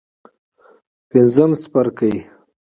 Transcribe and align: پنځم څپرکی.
پنځم 1.09 1.51
څپرکی. 1.61 2.13